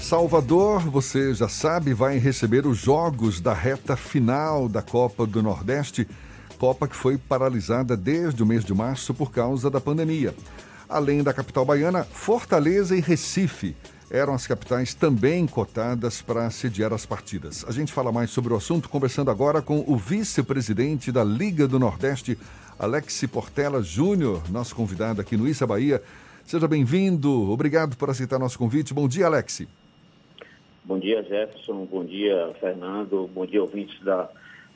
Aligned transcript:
Salvador, 0.00 0.80
você 0.90 1.32
já 1.34 1.48
sabe, 1.48 1.94
vai 1.94 2.18
receber 2.18 2.66
os 2.66 2.78
jogos 2.78 3.40
da 3.40 3.52
reta 3.52 3.96
final 3.96 4.68
da 4.68 4.82
Copa 4.82 5.26
do 5.26 5.42
Nordeste, 5.42 6.08
Copa 6.58 6.88
que 6.88 6.96
foi 6.96 7.16
paralisada 7.16 7.96
desde 7.96 8.42
o 8.42 8.46
mês 8.46 8.64
de 8.64 8.74
março 8.74 9.14
por 9.14 9.30
causa 9.30 9.70
da 9.70 9.80
pandemia. 9.80 10.34
Além 10.88 11.22
da 11.22 11.32
capital 11.32 11.64
baiana, 11.64 12.02
Fortaleza 12.04 12.96
e 12.96 13.00
Recife 13.00 13.76
eram 14.10 14.34
as 14.34 14.46
capitais 14.46 14.92
também 14.94 15.46
cotadas 15.46 16.20
para 16.20 16.50
sediar 16.50 16.92
as 16.92 17.06
partidas. 17.06 17.64
A 17.68 17.70
gente 17.70 17.92
fala 17.92 18.10
mais 18.10 18.30
sobre 18.30 18.52
o 18.52 18.56
assunto 18.56 18.88
conversando 18.88 19.30
agora 19.30 19.62
com 19.62 19.84
o 19.86 19.96
vice-presidente 19.96 21.12
da 21.12 21.22
Liga 21.22 21.68
do 21.68 21.78
Nordeste, 21.78 22.36
Alex 22.78 23.24
Portela 23.30 23.82
Júnior, 23.82 24.42
nosso 24.50 24.74
convidado 24.74 25.20
aqui 25.20 25.36
no 25.36 25.46
Issa 25.46 25.66
Bahia. 25.66 26.02
Seja 26.44 26.66
bem-vindo, 26.66 27.50
obrigado 27.50 27.96
por 27.96 28.10
aceitar 28.10 28.38
nosso 28.38 28.58
convite. 28.58 28.92
Bom 28.92 29.06
dia, 29.06 29.26
Alex. 29.26 29.62
Bom 30.90 30.98
dia, 30.98 31.22
Jefferson. 31.22 31.84
Bom 31.84 32.04
dia, 32.04 32.52
Fernando. 32.58 33.30
Bom 33.32 33.46
dia, 33.46 33.62
ouvintes 33.62 33.96
da 34.02 34.28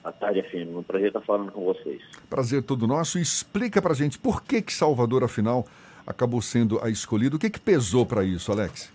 a 0.05 0.13
Tarde 0.13 0.43
FM. 0.45 0.77
Um 0.77 0.83
prazer 0.85 1.09
estar 1.09 1.21
falando 1.21 1.51
com 1.51 1.65
vocês. 1.65 2.01
Prazer 2.31 2.63
todo 2.63 2.87
nosso. 2.87 3.19
Explica 3.19 3.83
pra 3.83 3.95
gente 3.95 4.17
por 4.17 4.41
que, 4.45 4.63
que 4.63 4.73
Salvador, 4.73 5.25
afinal, 5.25 5.67
acabou 6.07 6.41
sendo 6.41 6.79
a 6.85 6.89
escolhida. 6.89 7.35
O 7.35 7.39
que, 7.39 7.51
que 7.51 7.59
pesou 7.59 8.07
para 8.07 8.23
isso, 8.23 8.53
Alex? 8.53 8.93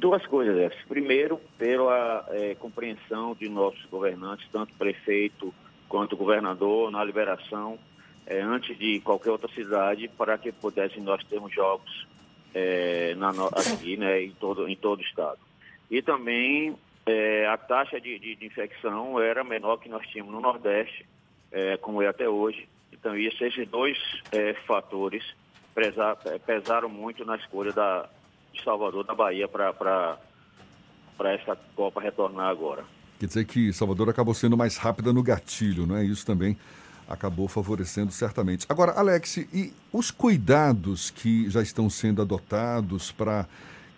Duas 0.00 0.24
coisas, 0.24 0.56
Jefferson. 0.56 0.88
Primeiro, 0.88 1.38
pela 1.58 2.24
é, 2.30 2.54
compreensão 2.54 3.36
de 3.38 3.46
nossos 3.46 3.84
governantes, 3.90 4.48
tanto 4.50 4.72
prefeito 4.78 5.52
quanto 5.90 6.16
governador, 6.16 6.90
na 6.90 7.04
liberação, 7.04 7.78
é, 8.26 8.40
antes 8.40 8.78
de 8.78 8.98
qualquer 9.00 9.30
outra 9.30 9.50
cidade, 9.52 10.08
para 10.08 10.38
que 10.38 10.52
pudessem 10.52 11.02
nós 11.02 11.22
termos 11.24 11.52
jogos 11.52 12.06
é, 12.54 13.14
na, 13.16 13.28
aqui, 13.28 13.98
né, 13.98 14.22
em 14.22 14.30
todo, 14.30 14.66
em 14.66 14.74
todo 14.74 15.00
o 15.00 15.02
estado. 15.02 15.49
E 15.90 16.00
também 16.00 16.76
é, 17.06 17.46
a 17.46 17.56
taxa 17.56 18.00
de, 18.00 18.18
de, 18.18 18.36
de, 18.36 18.46
infecção 18.46 19.20
era 19.20 19.42
menor 19.42 19.78
que 19.78 19.88
nós 19.88 20.06
tínhamos 20.06 20.32
no 20.32 20.40
Nordeste, 20.40 21.06
é, 21.50 21.76
como 21.78 22.00
é 22.02 22.06
até 22.06 22.28
hoje. 22.28 22.68
Então, 22.92 23.16
isso, 23.16 23.42
esses 23.44 23.68
dois 23.68 23.98
é, 24.30 24.54
fatores 24.66 25.24
pesar, 25.74 26.16
é, 26.26 26.38
pesaram 26.38 26.88
muito 26.88 27.24
na 27.24 27.36
escolha 27.36 27.72
da, 27.72 28.08
de 28.52 28.62
Salvador, 28.62 29.04
da 29.04 29.14
Bahia, 29.14 29.48
para 29.48 30.18
essa 31.24 31.56
Copa 31.74 32.00
retornar 32.00 32.48
agora. 32.48 32.84
Quer 33.18 33.26
dizer 33.26 33.44
que 33.44 33.72
Salvador 33.72 34.08
acabou 34.08 34.32
sendo 34.34 34.56
mais 34.56 34.76
rápida 34.76 35.12
no 35.12 35.22
gatilho, 35.22 35.86
não 35.86 35.96
é? 35.96 36.04
Isso 36.04 36.24
também 36.24 36.56
acabou 37.08 37.48
favorecendo 37.48 38.12
certamente. 38.12 38.64
Agora, 38.68 38.92
Alex, 38.92 39.38
e 39.38 39.74
os 39.92 40.10
cuidados 40.10 41.10
que 41.10 41.50
já 41.50 41.60
estão 41.60 41.90
sendo 41.90 42.22
adotados 42.22 43.10
para 43.10 43.46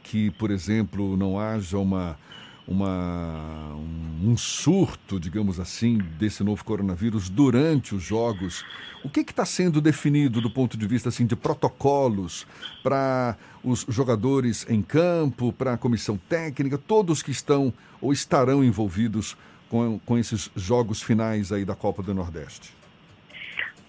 que, 0.03 0.31
por 0.33 0.51
exemplo, 0.51 1.17
não 1.17 1.39
haja 1.39 1.79
uma, 1.79 2.19
uma, 2.67 3.75
um 4.23 4.37
surto, 4.37 5.19
digamos 5.19 5.59
assim, 5.59 5.99
desse 6.19 6.43
novo 6.45 6.65
coronavírus 6.65 7.29
durante 7.29 7.95
os 7.95 8.03
jogos. 8.03 8.65
O 9.05 9.09
que 9.09 9.21
está 9.21 9.45
sendo 9.45 9.81
definido 9.81 10.41
do 10.41 10.51
ponto 10.51 10.77
de 10.77 10.87
vista 10.87 11.09
assim, 11.09 11.27
de 11.27 11.37
protocolos 11.37 12.47
para 12.83 13.37
os 13.65 13.85
jogadores 13.89 14.69
em 14.69 14.83
campo, 14.83 15.53
para 15.53 15.75
a 15.75 15.79
comissão 15.79 16.17
técnica, 16.17 16.79
todos 16.79 17.23
que 17.23 17.31
estão 17.31 17.73
ou 18.01 18.13
estarão 18.13 18.63
envolvidos 18.63 19.37
com, 19.69 19.99
com 20.01 20.19
esses 20.19 20.51
jogos 20.55 21.03
finais 21.03 21.53
aí 21.53 21.65
da 21.65 21.75
Copa 21.75 22.03
do 22.03 22.15
Nordeste? 22.15 22.75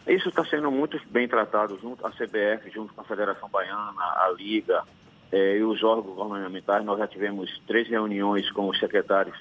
Isso 0.08 0.30
está 0.30 0.44
sendo 0.46 0.70
muito 0.70 1.00
bem 1.10 1.28
tratado 1.28 1.80
junto 1.82 2.06
à 2.06 2.12
CBF, 2.12 2.70
junto 2.74 2.94
com 2.94 3.02
a 3.02 3.04
Federação 3.06 3.48
Baiana, 3.50 4.02
a 4.02 4.34
Liga 4.38 4.84
eh, 5.34 5.58
e 5.58 5.64
os 5.64 5.84
órgãos 5.84 6.16
governamentais. 6.16 6.86
Nós 6.86 7.00
já 7.00 7.08
tivemos 7.08 7.60
três 7.66 7.88
reuniões 7.90 8.50
com 8.52 8.70
os 8.70 8.80
secretários, 8.80 9.36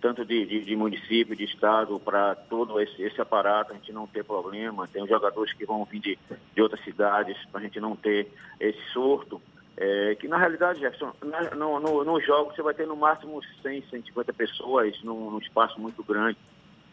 tanto 0.00 0.24
de, 0.24 0.46
de, 0.46 0.64
de 0.64 0.74
município, 0.74 1.36
de 1.36 1.44
estado, 1.44 2.00
para 2.00 2.34
todo 2.34 2.80
esse, 2.80 3.02
esse, 3.02 3.20
aparato, 3.20 3.72
a 3.72 3.76
gente 3.76 3.92
não 3.92 4.06
ter 4.06 4.24
problema. 4.24 4.88
Tem 4.88 5.02
os 5.02 5.08
jogadores 5.08 5.52
que 5.52 5.66
vão 5.66 5.84
vir 5.84 6.00
de, 6.00 6.18
de 6.54 6.62
outras 6.62 6.82
cidades, 6.82 7.36
para 7.52 7.60
a 7.60 7.62
gente 7.62 7.78
não 7.78 7.94
ter 7.94 8.26
esse 8.58 8.80
surto. 8.92 9.40
É, 9.76 10.14
que 10.14 10.26
na 10.26 10.38
realidade, 10.38 10.80
Jefferson, 10.80 11.12
no, 11.56 11.78
no, 11.78 12.04
no 12.04 12.20
jogo 12.20 12.54
você 12.54 12.62
vai 12.62 12.72
ter 12.72 12.86
no 12.86 12.96
máximo 12.96 13.42
100, 13.60 13.82
150 13.90 14.32
pessoas 14.32 15.02
num, 15.02 15.30
num 15.30 15.38
espaço 15.38 15.80
muito 15.80 16.02
grande 16.02 16.38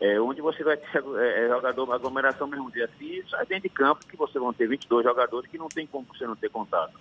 é, 0.01 0.19
onde 0.19 0.41
você 0.41 0.63
vai 0.63 0.75
ter 0.75 0.87
é 1.19 1.47
jogador, 1.53 1.93
aglomeração 1.93 2.47
mesmo 2.47 2.71
dia 2.71 2.85
assim, 2.85 3.19
isso 3.19 3.35
é 3.35 3.45
dentro 3.45 3.69
de 3.69 3.69
campo 3.69 4.05
que 4.07 4.17
você 4.17 4.39
vão 4.39 4.51
ter 4.51 4.67
22 4.67 5.05
jogadores 5.05 5.49
que 5.49 5.59
não 5.59 5.69
tem 5.69 5.85
como 5.85 6.07
você 6.11 6.25
não 6.25 6.35
ter 6.35 6.49
contato. 6.49 6.99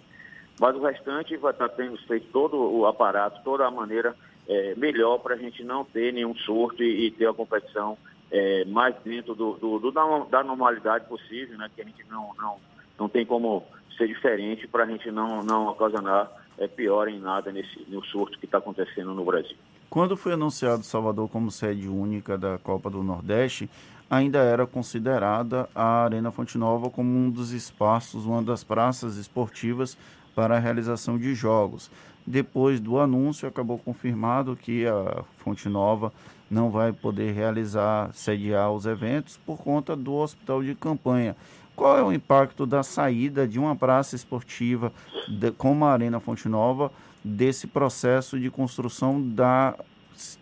Mas 0.60 0.76
o 0.76 0.80
restante 0.80 1.34
vai 1.38 1.52
estar 1.52 1.70
tendo 1.70 1.96
feito 2.06 2.26
todo 2.30 2.54
o 2.58 2.84
aparato, 2.84 3.40
toda 3.42 3.66
a 3.66 3.70
maneira 3.70 4.14
é, 4.46 4.74
melhor 4.76 5.18
para 5.18 5.34
a 5.34 5.38
gente 5.38 5.64
não 5.64 5.86
ter 5.86 6.12
nenhum 6.12 6.34
surto 6.34 6.82
e, 6.82 7.06
e 7.06 7.10
ter 7.10 7.26
a 7.26 7.32
competição 7.32 7.96
é, 8.30 8.66
mais 8.66 8.94
dentro 9.02 9.34
do, 9.34 9.54
do, 9.54 9.78
do, 9.78 9.90
da 9.90 10.44
normalidade 10.44 11.06
possível, 11.06 11.56
né? 11.56 11.70
Que 11.74 11.80
a 11.80 11.84
gente 11.84 12.04
não, 12.10 12.34
não, 12.38 12.56
não 12.98 13.08
tem 13.08 13.24
como 13.24 13.64
ser 13.96 14.06
diferente 14.06 14.68
para 14.68 14.84
a 14.84 14.86
gente 14.86 15.10
não, 15.10 15.42
não 15.42 15.66
ocasionar 15.68 16.30
é, 16.58 16.68
pior 16.68 17.08
em 17.08 17.18
nada 17.18 17.50
nesse 17.50 17.86
no 17.88 18.04
surto 18.04 18.38
que 18.38 18.44
está 18.44 18.58
acontecendo 18.58 19.14
no 19.14 19.24
Brasil. 19.24 19.56
Quando 19.88 20.14
foi 20.14 20.34
anunciado 20.34 20.82
Salvador 20.82 21.30
como 21.30 21.50
sede 21.50 21.88
única 21.88 22.36
da 22.36 22.58
Copa 22.58 22.90
do 22.90 23.02
Nordeste, 23.02 23.68
ainda 24.10 24.40
era 24.40 24.66
considerada 24.66 25.68
a 25.74 26.04
Arena 26.04 26.30
Fonte 26.30 26.58
Nova 26.58 26.90
como 26.90 27.08
um 27.08 27.30
dos 27.30 27.52
espaços, 27.52 28.26
uma 28.26 28.42
das 28.42 28.62
praças 28.62 29.16
esportivas 29.16 29.96
para 30.34 30.56
a 30.56 30.58
realização 30.58 31.18
de 31.18 31.34
jogos. 31.34 31.90
Depois 32.26 32.78
do 32.78 32.98
anúncio, 32.98 33.48
acabou 33.48 33.78
confirmado 33.78 34.56
que 34.56 34.86
a 34.86 35.24
Fonte 35.38 35.68
Nova 35.68 36.12
não 36.50 36.70
vai 36.70 36.92
poder 36.92 37.32
realizar, 37.32 38.12
sediar 38.12 38.72
os 38.72 38.84
eventos 38.84 39.36
por 39.38 39.58
conta 39.58 39.94
do 39.94 40.14
hospital 40.14 40.62
de 40.62 40.74
campanha. 40.74 41.36
Qual 41.76 41.96
é 41.96 42.02
o 42.02 42.12
impacto 42.12 42.66
da 42.66 42.82
saída 42.82 43.46
de 43.48 43.58
uma 43.58 43.74
praça 43.74 44.14
esportiva 44.16 44.92
de, 45.28 45.50
como 45.52 45.84
a 45.84 45.92
Arena 45.92 46.20
Fonte 46.20 46.48
Nova 46.48 46.92
desse 47.24 47.66
processo 47.66 48.38
de 48.38 48.50
construção 48.50 49.20
da, 49.20 49.74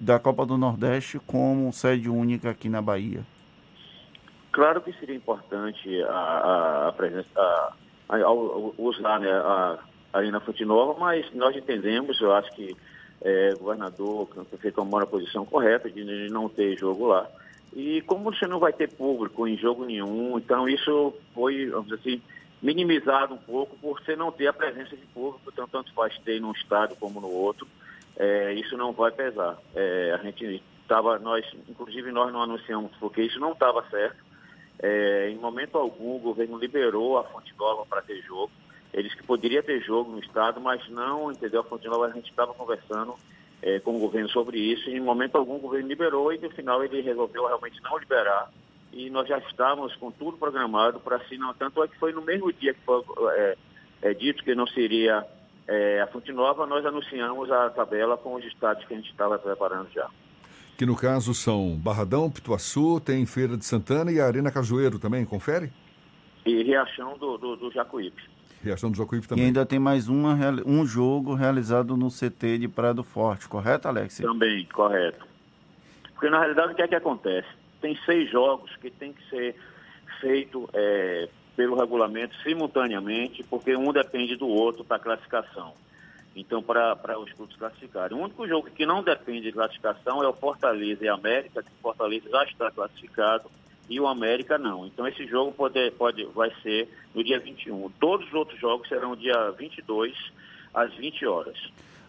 da 0.00 0.18
Copa 0.18 0.44
do 0.46 0.56
Nordeste 0.56 1.20
como 1.26 1.72
sede 1.72 2.08
única 2.08 2.50
aqui 2.50 2.68
na 2.68 2.82
Bahia? 2.82 3.24
Claro 4.50 4.80
que 4.80 4.92
seria 4.94 5.14
importante 5.14 6.02
a, 6.02 6.88
a 6.88 6.92
presença, 6.92 7.28
a, 7.36 7.72
a, 8.08 8.32
usar 8.32 9.20
né, 9.20 9.30
a 9.30 9.78
Arena 10.12 10.40
Fonte 10.40 10.64
Nova, 10.64 10.98
mas 10.98 11.30
nós 11.34 11.56
entendemos, 11.56 12.20
eu 12.20 12.32
acho 12.32 12.50
que 12.52 12.76
é, 13.20 13.52
o 13.54 13.58
governador, 13.58 14.28
o 14.36 14.44
prefeito 14.44 14.76
tomou 14.76 15.00
a 15.00 15.06
posição 15.06 15.44
correta 15.44 15.90
de 15.90 16.28
não 16.30 16.48
ter 16.48 16.78
jogo 16.78 17.06
lá. 17.06 17.28
E 17.74 18.00
como 18.02 18.32
você 18.32 18.46
não 18.46 18.58
vai 18.58 18.72
ter 18.72 18.90
público 18.90 19.46
em 19.46 19.56
jogo 19.56 19.84
nenhum, 19.84 20.38
então 20.38 20.68
isso 20.68 21.12
foi, 21.34 21.66
vamos 21.66 21.88
dizer 21.88 22.00
assim, 22.00 22.22
minimizado 22.62 23.34
um 23.34 23.38
pouco 23.38 23.76
por 23.76 24.00
você 24.00 24.16
não 24.16 24.32
ter 24.32 24.46
a 24.48 24.52
presença 24.52 24.96
de 24.96 25.06
público, 25.06 25.50
então 25.52 25.68
tanto 25.68 25.92
faz 25.92 26.16
ter 26.20 26.40
num 26.40 26.52
estado 26.52 26.96
como 26.96 27.20
no 27.20 27.28
outro, 27.28 27.66
é, 28.16 28.54
isso 28.54 28.76
não 28.76 28.92
vai 28.92 29.10
pesar. 29.12 29.58
É, 29.74 30.16
a 30.18 30.22
gente 30.24 30.62
estava, 30.82 31.18
nós, 31.18 31.44
inclusive 31.68 32.10
nós 32.10 32.32
não 32.32 32.42
anunciamos 32.42 32.90
porque 32.98 33.22
isso 33.22 33.38
não 33.38 33.52
estava 33.52 33.84
certo. 33.90 34.27
É, 34.80 35.30
em 35.30 35.36
momento 35.38 35.76
algum 35.76 36.16
o 36.16 36.20
governo 36.20 36.58
liberou 36.58 37.18
a 37.18 37.24
Fonte 37.24 37.54
Nova 37.58 37.84
para 37.86 38.02
ter 38.02 38.20
jogo. 38.22 38.50
Eles 38.92 39.14
que 39.14 39.22
poderia 39.22 39.62
ter 39.62 39.80
jogo 39.80 40.10
no 40.12 40.18
estado, 40.18 40.60
mas 40.60 40.88
não, 40.88 41.30
entendeu? 41.30 41.60
A 41.60 41.64
Fonte 41.64 41.86
Nova 41.88 42.06
a 42.06 42.12
gente 42.12 42.30
estava 42.30 42.54
conversando 42.54 43.14
é, 43.62 43.80
com 43.80 43.96
o 43.96 44.00
governo 44.00 44.28
sobre 44.30 44.58
isso. 44.58 44.88
E 44.88 44.96
em 44.96 45.00
momento 45.00 45.36
algum 45.36 45.56
o 45.56 45.60
governo 45.60 45.88
liberou 45.88 46.32
e 46.32 46.38
no 46.38 46.50
final 46.50 46.82
ele 46.82 47.00
resolveu 47.00 47.46
realmente 47.46 47.82
não 47.82 47.98
liberar 47.98 48.50
e 48.92 49.10
nós 49.10 49.28
já 49.28 49.38
estávamos 49.38 49.94
com 49.96 50.10
tudo 50.10 50.36
programado 50.36 51.00
para 51.00 51.16
assinar. 51.16 51.54
Tanto 51.54 51.82
é 51.82 51.88
que 51.88 51.98
foi 51.98 52.12
no 52.12 52.22
mesmo 52.22 52.52
dia 52.52 52.74
que 52.74 52.80
foi 52.80 53.02
é, 53.32 53.56
é, 54.02 54.14
dito 54.14 54.42
que 54.42 54.54
não 54.54 54.66
seria 54.66 55.24
é, 55.66 56.00
a 56.00 56.06
Fonte 56.06 56.32
Nova, 56.32 56.66
nós 56.66 56.84
anunciamos 56.84 57.50
a 57.50 57.70
tabela 57.70 58.16
com 58.16 58.34
os 58.34 58.44
estados 58.44 58.84
que 58.84 58.94
a 58.94 58.96
gente 58.96 59.10
estava 59.10 59.38
preparando 59.38 59.90
já. 59.92 60.08
Que 60.78 60.86
no 60.86 60.96
caso 60.96 61.34
são 61.34 61.76
Barradão, 61.76 62.30
Pituaçu, 62.30 63.00
tem 63.00 63.26
Feira 63.26 63.56
de 63.56 63.66
Santana 63.66 64.10
e 64.10 64.20
a 64.20 64.26
Arena 64.26 64.50
Cajueiro 64.50 64.98
também, 64.98 65.24
confere? 65.26 65.70
E 66.46 66.62
Riachão 66.62 67.18
do, 67.18 67.36
do, 67.36 67.56
do 67.56 67.70
Jacuípe. 67.70 68.22
Riachão 68.62 68.90
do 68.90 68.96
Jacuípe 68.96 69.28
também. 69.28 69.44
E 69.44 69.46
ainda 69.48 69.66
tem 69.66 69.78
mais 69.78 70.08
uma, 70.08 70.38
um 70.64 70.86
jogo 70.86 71.34
realizado 71.34 71.96
no 71.96 72.08
CT 72.08 72.58
de 72.58 72.68
Praia 72.68 72.94
do 72.94 73.04
Forte, 73.04 73.46
correto, 73.48 73.88
Alex? 73.88 74.18
Também, 74.18 74.64
correto. 74.66 75.26
Porque 76.14 76.30
na 76.30 76.38
realidade 76.38 76.72
o 76.72 76.74
que 76.74 76.82
é 76.82 76.88
que 76.88 76.94
acontece? 76.94 77.48
tem 77.80 77.96
seis 78.04 78.30
jogos 78.30 78.74
que 78.76 78.90
tem 78.90 79.12
que 79.12 79.28
ser 79.28 79.54
feito 80.20 80.68
é, 80.72 81.28
pelo 81.56 81.76
regulamento 81.76 82.34
simultaneamente, 82.42 83.42
porque 83.44 83.76
um 83.76 83.92
depende 83.92 84.36
do 84.36 84.46
outro 84.46 84.84
para 84.84 84.96
a 84.96 85.00
classificação. 85.00 85.74
Então, 86.38 86.62
para 86.62 87.18
os 87.18 87.32
clubes 87.32 87.56
classificarem. 87.56 88.16
O 88.16 88.22
único 88.22 88.46
jogo 88.46 88.70
que 88.70 88.86
não 88.86 89.02
depende 89.02 89.42
de 89.42 89.52
classificação 89.52 90.22
é 90.22 90.28
o 90.28 90.32
Fortaleza 90.32 91.04
e 91.04 91.08
América, 91.08 91.62
que 91.62 91.68
o 91.68 91.82
Fortaleza 91.82 92.30
já 92.30 92.44
está 92.44 92.70
classificado 92.70 93.50
e 93.88 93.98
o 93.98 94.06
América 94.06 94.56
não. 94.56 94.86
Então, 94.86 95.06
esse 95.08 95.26
jogo 95.26 95.52
pode, 95.52 95.90
pode, 95.92 96.24
vai 96.26 96.52
ser 96.62 96.88
no 97.14 97.24
dia 97.24 97.40
21. 97.40 97.90
Todos 97.98 98.28
os 98.28 98.34
outros 98.34 98.60
jogos 98.60 98.88
serão 98.88 99.16
dia 99.16 99.50
22 99.58 100.14
às 100.72 100.94
20 100.94 101.26
horas. 101.26 101.58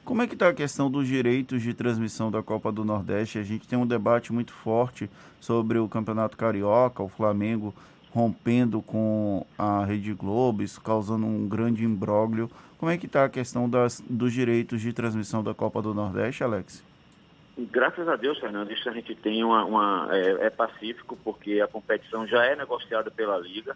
Como 0.05 0.21
é 0.21 0.27
que 0.27 0.33
está 0.33 0.49
a 0.49 0.53
questão 0.53 0.89
dos 0.89 1.07
direitos 1.07 1.61
de 1.61 1.73
transmissão 1.73 2.31
da 2.31 2.41
Copa 2.41 2.71
do 2.71 2.83
Nordeste? 2.83 3.37
A 3.37 3.43
gente 3.43 3.67
tem 3.67 3.77
um 3.77 3.85
debate 3.85 4.33
muito 4.33 4.53
forte 4.53 5.09
sobre 5.39 5.77
o 5.77 5.87
Campeonato 5.87 6.37
Carioca, 6.37 7.03
o 7.03 7.09
Flamengo 7.09 7.73
rompendo 8.11 8.81
com 8.81 9.45
a 9.57 9.85
Rede 9.85 10.13
Globo, 10.13 10.63
isso 10.63 10.81
causando 10.81 11.25
um 11.25 11.47
grande 11.47 11.85
imbróglio. 11.85 12.49
Como 12.79 12.89
é 12.89 12.97
que 12.97 13.07
está 13.07 13.25
a 13.25 13.29
questão 13.29 13.69
das, 13.69 14.01
dos 14.09 14.31
direitos 14.31 14.79
de 14.79 14.93
transmissão 14.93 15.43
da 15.43 15.53
Copa 15.53 15.81
do 15.81 15.93
Nordeste, 15.93 16.45
Alex? 16.45 16.81
Graças 17.57 18.07
a 18.07 18.15
Deus, 18.15 18.39
Fernando, 18.39 18.71
isso 18.71 18.87
a 18.87 18.93
gente 18.93 19.13
tem 19.15 19.43
uma, 19.43 19.65
uma 19.65 20.07
é, 20.11 20.45
é, 20.45 20.49
pacífico, 20.49 21.17
porque 21.21 21.59
a 21.59 21.67
competição 21.67 22.25
já 22.25 22.45
é 22.45 22.55
negociada 22.55 23.11
pela 23.11 23.37
Liga. 23.37 23.75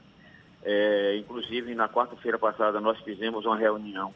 É, 0.63 1.17
inclusive, 1.17 1.75
na 1.75 1.89
quarta-feira 1.89 2.39
passada, 2.39 2.79
nós 2.79 2.97
fizemos 3.01 3.45
uma 3.45 3.57
reunião 3.57 4.13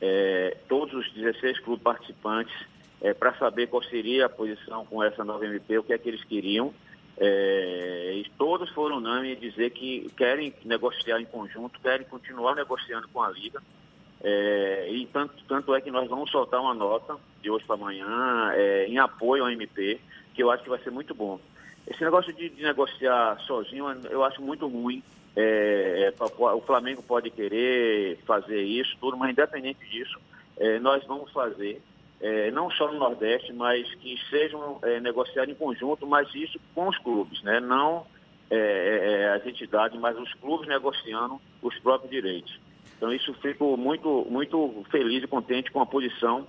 é, 0.00 0.56
todos 0.68 0.94
os 0.94 1.12
16 1.14 1.58
clubes 1.58 1.82
participantes 1.82 2.54
é, 3.00 3.12
para 3.12 3.34
saber 3.34 3.66
qual 3.66 3.82
seria 3.82 4.26
a 4.26 4.28
posição 4.28 4.86
com 4.86 5.02
essa 5.02 5.24
nova 5.24 5.44
MP, 5.44 5.78
o 5.78 5.82
que 5.82 5.92
é 5.92 5.98
que 5.98 6.08
eles 6.08 6.22
queriam. 6.22 6.72
É, 7.18 8.12
e 8.14 8.30
todos 8.38 8.70
foram 8.70 8.98
unânimes 8.98 9.40
dizer 9.40 9.70
que 9.70 10.08
querem 10.16 10.54
negociar 10.64 11.20
em 11.20 11.26
conjunto, 11.26 11.80
querem 11.80 12.06
continuar 12.06 12.54
negociando 12.54 13.08
com 13.08 13.20
a 13.20 13.28
Liga. 13.28 13.60
É, 14.24 14.88
e 14.88 15.04
tanto, 15.06 15.34
tanto 15.48 15.74
é 15.74 15.80
que 15.80 15.90
nós 15.90 16.08
vamos 16.08 16.30
soltar 16.30 16.60
uma 16.60 16.74
nota 16.74 17.16
de 17.40 17.50
hoje 17.50 17.64
para 17.64 17.74
amanhã 17.74 18.52
é, 18.54 18.86
em 18.86 18.98
apoio 18.98 19.42
ao 19.42 19.50
MP, 19.50 20.00
que 20.32 20.42
eu 20.42 20.50
acho 20.50 20.62
que 20.62 20.70
vai 20.70 20.78
ser 20.78 20.90
muito 20.90 21.12
bom. 21.12 21.40
Esse 21.86 22.04
negócio 22.04 22.32
de, 22.32 22.48
de 22.48 22.62
negociar 22.62 23.40
sozinho 23.40 23.90
eu 24.08 24.22
acho 24.22 24.40
muito 24.40 24.68
ruim. 24.68 25.02
É, 25.34 26.12
é 26.12 26.24
o 26.24 26.60
Flamengo 26.60 27.02
pode 27.02 27.30
querer 27.30 28.18
fazer 28.24 28.62
isso, 28.62 28.96
tudo, 29.00 29.16
mas 29.16 29.30
independente 29.30 29.84
disso, 29.88 30.20
é, 30.56 30.78
nós 30.78 31.04
vamos 31.04 31.32
fazer, 31.32 31.82
é, 32.20 32.50
não 32.52 32.70
só 32.70 32.92
no 32.92 32.98
Nordeste, 32.98 33.52
mas 33.52 33.92
que 33.94 34.16
sejam 34.30 34.78
negociados 35.00 35.52
em 35.52 35.56
conjunto, 35.56 36.06
mas 36.06 36.32
isso 36.34 36.60
com 36.74 36.86
os 36.88 36.98
clubes, 36.98 37.42
né? 37.42 37.58
não 37.58 38.06
as 39.34 39.46
entidades, 39.46 39.98
mas 39.98 40.14
os 40.18 40.30
clubes 40.34 40.68
negociando 40.68 41.40
os 41.62 41.78
próprios 41.78 42.10
direitos. 42.10 42.60
Então 43.02 43.12
isso 43.12 43.34
fico 43.42 43.76
muito, 43.76 44.24
muito 44.30 44.84
feliz 44.88 45.24
e 45.24 45.26
contente 45.26 45.72
com 45.72 45.80
a 45.80 45.86
posição 45.86 46.46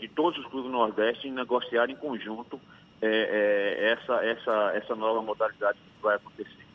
de 0.00 0.08
todos 0.08 0.40
os 0.40 0.46
clubes 0.46 0.68
do 0.68 0.76
Nordeste 0.76 1.28
em 1.28 1.30
negociar 1.30 1.88
em 1.88 1.94
conjunto 1.94 2.58
essa, 3.00 4.14
essa, 4.24 4.72
essa 4.74 4.96
nova 4.96 5.22
modalidade 5.22 5.78
que 5.78 6.02
vai 6.02 6.16
acontecer. 6.16 6.66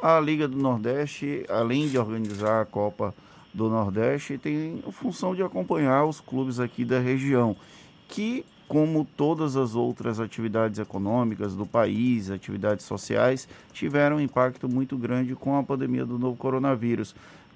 A 0.00 0.20
Liga 0.20 0.46
do 0.46 0.56
Nordeste, 0.56 1.44
além 1.48 1.88
de 1.88 1.98
organizar 1.98 2.60
a 2.60 2.64
Copa 2.64 3.12
do 3.52 3.68
Nordeste, 3.68 4.38
tem 4.38 4.80
a 4.86 4.92
função 4.92 5.34
de 5.34 5.42
acompanhar 5.42 6.04
os 6.04 6.20
clubes 6.20 6.60
aqui 6.60 6.84
da 6.84 7.00
região, 7.00 7.56
que, 8.06 8.46
como 8.68 9.04
todas 9.04 9.56
as 9.56 9.74
outras 9.74 10.20
atividades 10.20 10.78
econômicas 10.78 11.56
do 11.56 11.66
país, 11.66 12.30
atividades 12.30 12.86
sociais, 12.86 13.48
tiveram 13.72 14.18
um 14.18 14.20
impacto 14.20 14.68
muito 14.68 14.96
grande 14.96 15.34
com 15.34 15.58
a 15.58 15.64
pandemia 15.64 16.06
do 16.06 16.16
novo 16.16 16.36
coronavírus. 16.36 17.12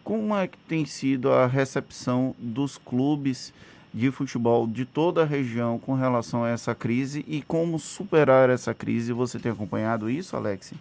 Como 0.09 0.35
é 0.35 0.49
que 0.49 0.57
tem 0.57 0.87
sido 0.87 1.31
a 1.31 1.47
recepção 1.47 2.35
dos 2.39 2.79
clubes 2.79 3.53
de 3.93 4.11
futebol 4.11 4.67
de 4.67 4.87
toda 4.87 5.21
a 5.21 5.27
região 5.27 5.79
com 5.79 5.93
relação 5.93 6.45
a 6.45 6.49
essa 6.49 6.75
crise 6.75 7.23
e 7.29 7.43
como 7.43 7.79
superar 7.79 8.49
essa 8.49 8.73
crise? 8.73 9.13
Você 9.13 9.39
tem 9.39 9.53
acompanhado 9.53 10.09
isso, 10.09 10.35
Alex? 10.35 10.73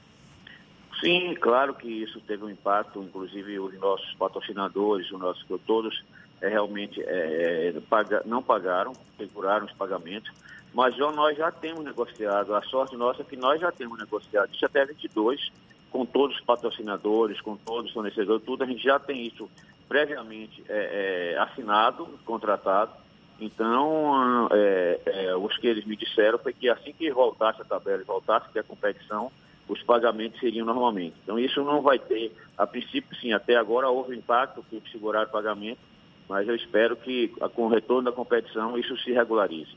Sim, 1.02 1.36
claro 1.42 1.74
que 1.74 1.90
isso 1.90 2.22
teve 2.22 2.46
um 2.46 2.50
impacto, 2.50 3.04
inclusive 3.04 3.60
os 3.60 3.78
nossos 3.78 4.14
patrocinadores, 4.14 5.12
os 5.12 5.20
nossos 5.20 5.46
todos 5.66 6.06
é, 6.40 6.48
realmente 6.48 7.04
é, 7.04 7.74
paga, 7.90 8.24
não 8.26 8.42
pagaram, 8.42 8.94
seguraram 9.18 9.66
os 9.66 9.74
pagamentos, 9.74 10.32
mas 10.74 10.98
nós 10.98 11.38
já 11.38 11.52
temos 11.52 11.84
negociado, 11.84 12.56
a 12.56 12.62
sorte 12.62 12.96
nossa 12.96 13.24
é 13.24 13.26
que 13.26 13.36
nós 13.36 13.60
já 13.60 13.74
temos 13.74 14.00
negociado 14.00 14.54
isso 14.54 14.66
até 14.66 14.86
22, 14.86 15.52
com 15.92 16.06
todos 16.06 16.38
os 16.38 16.44
patrocinadores, 16.44 17.42
com 17.42 17.56
todos 17.56 17.88
os 17.88 17.94
fornecedores, 17.94 18.46
tudo, 18.46 18.64
a 18.64 18.68
gente 18.68 18.84
já 18.84 19.00
tem 19.00 19.26
isso 19.26 19.50
previamente 19.88 20.64
é, 20.68 21.34
é 21.34 21.40
assinado, 21.40 22.08
contratado, 22.26 22.92
então 23.40 24.50
é, 24.52 25.00
é, 25.06 25.36
os 25.36 25.58
que 25.58 25.68
eles 25.68 25.86
me 25.86 25.96
disseram 25.96 26.40
foi 26.40 26.54
que 26.54 26.70
assim 26.70 26.92
que 26.92 27.12
voltasse 27.12 27.62
a 27.62 27.66
tabela 27.66 28.02
e 28.02 28.06
voltasse 28.06 28.58
a 28.58 28.64
competição, 28.64 29.32
os 29.68 29.82
pagamentos 29.84 30.40
seriam 30.40 30.66
normalmente. 30.66 31.16
Então, 31.24 31.38
isso 31.38 31.64
não 31.64 31.82
vai 31.82 32.00
ter, 32.00 32.32
a 32.58 32.66
princípio, 32.66 33.16
sim, 33.18 33.34
até 33.34 33.56
agora 33.56 33.90
houve 33.90 34.16
impacto 34.16 34.64
que 34.70 34.82
segurar 34.92 35.28
o 35.28 35.30
pagamento, 35.30 35.80
mas 36.28 36.48
eu 36.48 36.56
espero 36.56 36.96
que, 36.96 37.30
com 37.54 37.64
o 37.64 37.70
retorno 37.70 38.10
da 38.10 38.16
competição, 38.16 38.78
isso 38.78 38.98
se 38.98 39.12
regularize. 39.12 39.76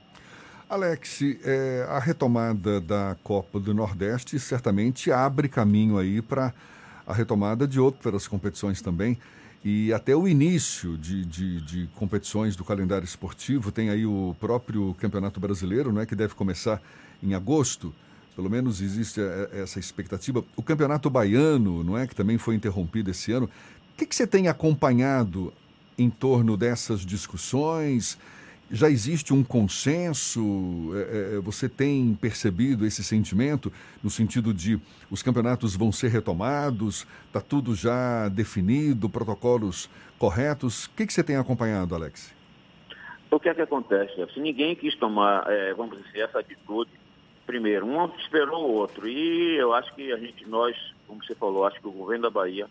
Alex, 0.71 1.21
é, 1.43 1.85
a 1.89 1.99
retomada 1.99 2.81
da 2.81 3.17
Copa 3.25 3.59
do 3.59 3.75
Nordeste 3.75 4.39
certamente 4.39 5.11
abre 5.11 5.49
caminho 5.49 5.99
aí 5.99 6.23
para 6.23 6.55
a 7.05 7.13
retomada 7.13 7.67
de 7.67 7.81
outras 7.81 8.29
competições 8.29 8.81
também. 8.81 9.19
E 9.65 9.93
até 9.93 10.15
o 10.15 10.29
início 10.29 10.97
de, 10.97 11.25
de, 11.25 11.61
de, 11.61 11.89
competições 11.97 12.55
do 12.55 12.65
calendário 12.65 13.05
esportivo, 13.05 13.73
tem 13.73 13.91
aí 13.91 14.07
o 14.07 14.37
próprio 14.39 14.95
Campeonato 14.95 15.41
Brasileiro, 15.41 15.93
né, 15.93 16.07
que 16.07 16.15
deve 16.15 16.35
começar 16.35 16.81
em 17.21 17.35
agosto. 17.35 17.93
Pelo 18.37 18.49
menos 18.49 18.81
existe 18.81 19.21
é, 19.21 19.51
essa 19.63 19.81
expectativa. 19.81 20.45
O 20.55 20.63
Campeonato 20.63 21.11
Baiano, 21.11 21.83
não 21.83 21.99
é, 21.99 22.07
que 22.07 22.15
também 22.15 22.39
foi 22.39 22.55
interrompido 22.55 23.11
esse 23.11 23.33
ano. 23.33 23.47
O 23.47 23.97
que, 23.97 24.07
que 24.07 24.15
você 24.15 24.25
tem 24.25 24.47
acompanhado 24.47 25.53
em 25.99 26.09
torno 26.09 26.57
dessas 26.57 27.01
discussões? 27.01 28.17
Já 28.71 28.89
existe 28.89 29.35
um 29.35 29.43
consenso? 29.43 30.93
É, 30.95 31.37
é, 31.37 31.41
você 31.41 31.69
tem 31.69 32.15
percebido 32.15 32.87
esse 32.87 33.03
sentimento 33.03 33.73
no 34.03 34.09
sentido 34.09 34.55
de 34.55 34.81
os 35.11 35.23
campeonatos 35.23 35.75
vão 35.75 35.91
ser 35.91 36.09
retomados? 36.09 37.07
Está 37.27 37.41
tudo 37.41 37.75
já 37.75 38.29
definido, 38.29 39.09
protocolos 39.09 39.91
corretos? 40.19 40.87
O 40.87 40.91
que, 40.91 41.07
que 41.07 41.13
você 41.13 41.25
tem 41.25 41.37
acompanhado, 41.37 41.95
Alex? 41.97 42.33
O 43.31 43.41
que 43.41 43.49
é 43.49 43.55
que 43.55 43.63
acontece? 43.63 44.15
Se 44.33 44.41
ninguém 44.41 44.77
quis 44.77 44.95
tomar, 44.97 45.45
é, 45.49 45.75
vamos 45.75 46.01
dizer, 46.05 46.21
essa 46.21 46.39
atitude 46.39 46.91
primeiro, 47.51 47.85
um 47.85 48.07
esperou 48.17 48.69
o 48.69 48.75
outro. 48.75 49.09
E 49.09 49.57
eu 49.57 49.73
acho 49.75 49.93
que 49.97 50.13
a 50.13 50.17
gente, 50.17 50.49
nós, 50.49 50.77
como 51.09 51.25
você 51.25 51.35
falou, 51.35 51.67
acho 51.67 51.81
que 51.81 51.89
o 51.89 51.93
governo 51.93 52.23
da 52.23 52.31
Bahia, 52.31 52.69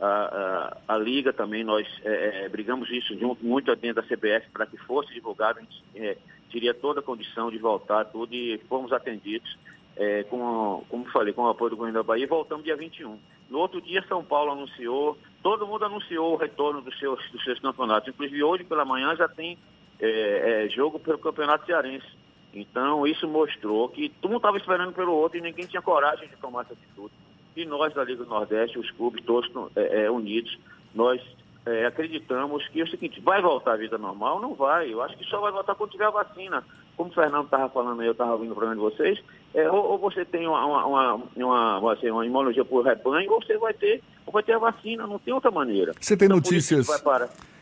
a, 0.00 0.76
a, 0.88 0.94
a 0.94 0.98
Liga 0.98 1.32
também, 1.32 1.64
nós 1.64 1.86
é, 2.04 2.44
é, 2.44 2.48
brigamos 2.48 2.90
isso 2.90 3.18
junto, 3.18 3.44
muito 3.44 3.74
dentro 3.76 4.02
da 4.02 4.08
CBF 4.08 4.50
para 4.52 4.66
que 4.66 4.76
fosse 4.78 5.12
divulgado, 5.12 5.58
a 5.58 5.62
gente 5.62 5.84
é, 5.94 6.16
teria 6.50 6.74
toda 6.74 7.00
a 7.00 7.02
condição 7.02 7.50
de 7.50 7.58
voltar 7.58 8.04
tudo 8.06 8.34
e 8.34 8.58
fomos 8.68 8.92
atendidos. 8.92 9.56
É, 9.98 10.24
com, 10.24 10.84
como 10.90 11.06
falei, 11.06 11.32
com 11.32 11.42
o 11.42 11.48
apoio 11.48 11.70
do 11.70 11.76
governo 11.76 11.98
da 11.98 12.02
Bahia, 12.02 12.26
voltamos 12.26 12.64
dia 12.64 12.76
21. 12.76 13.18
No 13.48 13.58
outro 13.58 13.80
dia, 13.80 14.04
São 14.06 14.22
Paulo 14.22 14.52
anunciou, 14.52 15.16
todo 15.42 15.66
mundo 15.66 15.86
anunciou 15.86 16.34
o 16.34 16.36
retorno 16.36 16.82
dos 16.82 16.98
seus, 16.98 17.18
dos 17.30 17.42
seus 17.42 17.58
campeonatos. 17.60 18.10
Inclusive, 18.10 18.42
hoje 18.42 18.64
pela 18.64 18.84
manhã 18.84 19.16
já 19.16 19.26
tem 19.26 19.56
é, 19.98 20.64
é, 20.64 20.68
jogo 20.68 20.98
pelo 20.98 21.18
Campeonato 21.18 21.64
Cearense. 21.64 22.06
Então, 22.52 23.06
isso 23.06 23.26
mostrou 23.26 23.88
que 23.88 24.08
todo 24.08 24.30
mundo 24.30 24.38
estava 24.38 24.58
esperando 24.58 24.92
pelo 24.92 25.12
outro 25.12 25.38
e 25.38 25.42
ninguém 25.42 25.66
tinha 25.66 25.80
coragem 25.80 26.28
de 26.28 26.36
tomar 26.36 26.62
essa 26.62 26.74
atitude. 26.74 27.14
E 27.56 27.64
nós 27.64 27.94
da 27.94 28.04
Liga 28.04 28.22
do 28.22 28.28
Nordeste, 28.28 28.78
os 28.78 28.90
clubes 28.90 29.24
todos 29.24 29.50
é, 29.74 30.04
é, 30.04 30.10
unidos, 30.10 30.58
nós 30.94 31.20
é, 31.64 31.86
acreditamos 31.86 32.68
que 32.68 32.80
é 32.80 32.84
o 32.84 32.88
seguinte, 32.88 33.20
vai 33.20 33.40
voltar 33.40 33.72
a 33.72 33.76
vida 33.76 33.96
normal? 33.96 34.40
Não 34.40 34.54
vai. 34.54 34.92
Eu 34.92 35.02
acho 35.02 35.16
que 35.16 35.24
só 35.24 35.40
vai 35.40 35.50
voltar 35.50 35.74
quando 35.74 35.90
tiver 35.90 36.04
a 36.04 36.10
vacina. 36.10 36.62
Como 36.96 37.10
o 37.10 37.14
Fernando 37.14 37.46
estava 37.46 37.68
falando 37.70 38.00
aí, 38.00 38.06
eu 38.06 38.12
estava 38.12 38.32
ouvindo 38.32 38.52
o 38.52 38.54
programa 38.54 38.76
de 38.76 38.82
vocês, 38.82 39.22
é, 39.54 39.70
ou, 39.70 39.92
ou, 39.92 39.98
você 39.98 40.24
tem 40.24 40.46
uma, 40.46 40.64
uma, 40.64 41.14
uma, 41.14 41.78
uma, 41.78 41.92
assim, 41.92 42.10
uma 42.10 42.24
imunologia 42.24 42.64
por 42.64 42.84
rebanho, 42.84 43.30
ou 43.32 43.42
você 43.42 43.58
vai 43.58 43.74
ter, 43.74 44.02
ou 44.24 44.32
vai 44.32 44.42
ter 44.42 44.52
a 44.52 44.58
vacina, 44.58 45.06
não 45.06 45.18
tem 45.18 45.34
outra 45.34 45.50
maneira. 45.50 45.92
Você 46.00 46.16
tem 46.16 46.26
então, 46.26 46.36
notícias. 46.36 46.86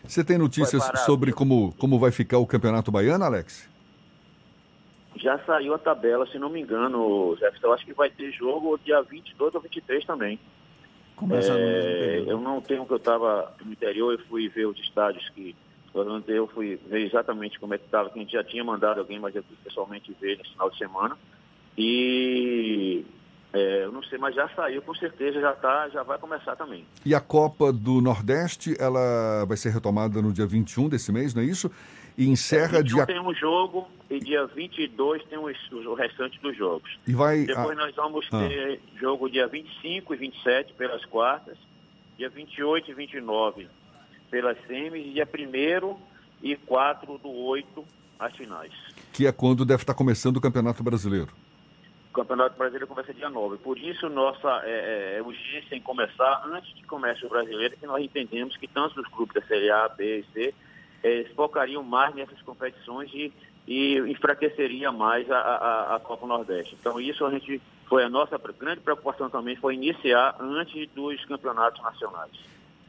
Você 0.05 0.23
tem 0.23 0.39
notícias 0.39 0.83
sobre 1.07 1.33
como, 1.33 1.73
como 1.79 1.99
vai 1.99 2.11
ficar 2.11 2.39
o 2.39 2.47
Campeonato 2.47 2.93
Baiano, 2.93 3.25
Alex? 3.25 3.69
Já 5.25 5.39
saiu 5.39 5.75
a 5.75 5.79
tabela, 5.79 6.27
se 6.27 6.39
não 6.39 6.51
me 6.51 6.61
engano, 6.61 7.35
Jefferson. 7.37 7.67
Eu 7.67 7.73
acho 7.73 7.87
que 7.87 7.95
vai 7.95 8.11
ter 8.11 8.31
jogo 8.31 8.79
dia 8.85 9.01
22 9.01 9.55
ou 9.55 9.61
23 9.61 10.05
também. 10.05 10.39
É, 11.33 12.25
eu 12.27 12.39
não 12.39 12.61
tenho 12.61 12.85
que 12.85 12.93
eu 12.93 12.99
estava 12.99 13.55
no 13.65 13.73
interior, 13.73 14.13
eu 14.13 14.19
fui 14.27 14.49
ver 14.49 14.67
os 14.67 14.79
estádios 14.79 15.27
que 15.31 15.57
eu 16.27 16.49
fui 16.49 16.77
ver 16.89 17.07
exatamente 17.07 17.59
como 17.59 17.73
é 17.73 17.79
que 17.79 17.85
estava, 17.85 18.11
que 18.11 18.19
a 18.19 18.23
gente 18.23 18.33
já 18.33 18.43
tinha 18.43 18.65
mandado 18.65 18.99
alguém, 18.99 19.21
mas 19.21 19.35
eu 19.35 19.45
fui 19.45 19.57
pessoalmente 19.63 20.15
ver 20.21 20.37
nesse 20.37 20.51
final 20.51 20.69
de 20.69 20.77
semana. 20.77 21.17
E 21.79 23.07
é, 23.53 23.85
eu 23.85 23.93
não 23.93 24.03
sei, 24.03 24.19
mas 24.19 24.35
já 24.35 24.49
saiu, 24.49 24.83
com 24.83 24.95
certeza 24.97 25.41
já 25.41 25.53
tá, 25.53 25.89
já 25.89 26.03
vai 26.03 26.19
começar 26.19 26.57
também. 26.57 26.85
E 27.07 27.15
a 27.15 27.21
Copa 27.21 27.73
do 27.73 28.01
Nordeste, 28.01 28.75
ela 28.81 29.45
vai 29.47 29.57
ser 29.57 29.71
retomada 29.71 30.21
no 30.21 30.33
dia 30.33 30.45
21 30.45 30.89
desse 30.89 31.13
mês, 31.13 31.33
não 31.33 31.43
é 31.43 31.47
isso? 31.47 31.71
E 32.17 32.29
encerra 32.29 32.79
é, 32.79 32.83
dia... 32.83 33.07
tem 33.07 33.21
um 33.21 33.35
jogo 33.35 33.89
e 34.09 34.21
dia 34.21 34.47
22 34.47 35.25
tem 35.25 35.39
os, 35.39 35.57
o 35.73 35.95
restante 35.95 36.41
dos 36.41 36.57
jogos. 36.57 36.97
E 37.07 37.13
vai... 37.13 37.45
Depois 37.45 37.77
nós 37.77 37.95
vamos 37.95 38.27
ah. 38.33 38.47
ter 38.49 38.81
jogo 39.01 39.29
dia 39.29 39.49
25 39.49 40.15
e 40.15 40.17
27 40.17 40.73
pelas 40.75 41.05
quartas, 41.07 41.59
dia 42.17 42.29
28 42.29 42.91
e 42.91 42.95
29 42.95 43.69
pelas 44.31 44.57
semis, 44.67 45.13
dia 45.13 45.29
1 45.29 45.97
e 46.43 46.57
quatro 46.57 47.19
do 47.19 47.31
oito 47.31 47.85
as 48.19 48.35
finais. 48.37 48.73
Que 49.13 49.27
é 49.27 49.33
quando 49.33 49.65
deve 49.65 49.83
estar 49.83 49.95
começando 49.95 50.37
o 50.37 50.41
Campeonato 50.41 50.83
Brasileiro. 50.83 51.33
O 52.11 52.15
Campeonato 52.15 52.57
Brasileiro 52.57 52.87
começa 52.87 53.13
dia 53.13 53.29
9. 53.29 53.57
Por 53.57 53.77
isso, 53.77 54.09
nossa 54.09 54.63
é, 54.65 55.17
é, 55.17 55.23
urgência 55.23 55.75
em 55.75 55.81
começar 55.81 56.45
antes 56.47 56.73
de 56.75 56.85
começar 56.85 57.27
o 57.27 57.29
brasileiro, 57.29 57.77
que 57.77 57.87
nós 57.87 58.05
entendemos 58.05 58.57
que 58.57 58.69
tanto 58.69 59.01
os 59.01 59.09
clubes 59.09 59.35
da 59.35 59.43
Série 59.49 59.69
A, 59.71 59.89
B 59.89 60.21
e 60.21 60.33
C 60.33 60.55
é, 61.05 61.27
focariam 61.37 61.83
mais 61.83 62.15
nessas 62.15 62.41
competições 62.41 63.11
e, 63.13 63.31
e 63.69 63.99
enfraqueceria 64.11 64.91
mais 64.91 65.31
a, 65.31 65.37
a, 65.37 65.97
a, 65.97 66.01
Copa 66.01 66.27
Nordeste. 66.27 66.77
Então, 66.81 66.99
isso 66.99 67.25
a 67.27 67.31
gente 67.31 67.61
foi 67.87 68.03
a 68.03 68.09
nossa 68.09 68.41
grande 68.59 68.81
preocupação 68.81 69.29
também, 69.29 69.55
foi 69.55 69.75
iniciar 69.75 70.35
antes 70.41 70.89
dos 70.95 71.23
campeonatos 71.27 71.83
nacionais. 71.83 72.33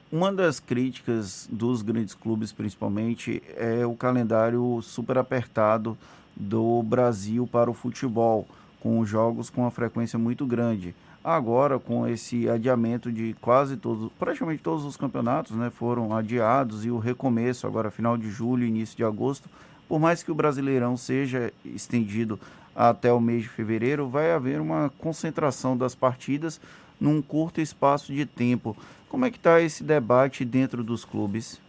Uma 0.09 0.31
das 0.31 0.61
críticas 0.61 1.49
dos 1.51 1.81
grandes 1.81 2.15
clubes, 2.15 2.53
principalmente, 2.53 3.43
é 3.57 3.85
o 3.85 3.95
calendário 3.95 4.79
super 4.81 5.17
apertado 5.17 5.97
do 6.33 6.81
Brasil 6.83 7.45
para 7.45 7.69
o 7.69 7.73
futebol, 7.73 8.47
com 8.79 9.05
jogos 9.05 9.49
com 9.49 9.61
uma 9.61 9.71
frequência 9.71 10.17
muito 10.17 10.45
grande. 10.45 10.95
Agora, 11.27 11.79
com 11.79 12.07
esse 12.07 12.47
adiamento 12.47 13.11
de 13.11 13.35
quase 13.41 13.77
todos, 13.77 14.11
praticamente 14.13 14.61
todos 14.61 14.85
os 14.85 14.95
campeonatos, 14.95 15.57
né, 15.57 15.71
foram 15.71 16.15
adiados 16.15 16.85
e 16.85 16.91
o 16.91 16.99
recomeço 16.99 17.65
agora 17.65 17.89
final 17.89 18.15
de 18.15 18.29
julho, 18.29 18.63
início 18.63 18.95
de 18.95 19.03
agosto, 19.03 19.49
por 19.89 19.99
mais 19.99 20.21
que 20.21 20.31
o 20.31 20.35
Brasileirão 20.35 20.95
seja 20.95 21.51
estendido 21.65 22.39
até 22.75 23.11
o 23.11 23.19
mês 23.19 23.41
de 23.41 23.49
fevereiro, 23.49 24.07
vai 24.07 24.33
haver 24.33 24.61
uma 24.61 24.91
concentração 24.99 25.75
das 25.75 25.95
partidas 25.95 26.61
num 27.01 27.23
curto 27.23 27.59
espaço 27.59 28.13
de 28.13 28.27
tempo. 28.27 28.77
Como 29.09 29.25
é 29.25 29.31
que 29.31 29.37
está 29.37 29.59
esse 29.59 29.83
debate 29.83 30.45
dentro 30.45 30.83
dos 30.83 31.03
clubes? 31.03 31.59